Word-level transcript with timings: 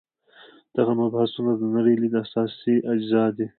دغه 0.77 0.91
مبحثونه 1.01 1.51
د 1.57 1.63
نړۍ 1.75 1.95
لید 2.01 2.13
اساسي 2.23 2.75
اجزا 2.91 3.25
دي. 3.37 3.47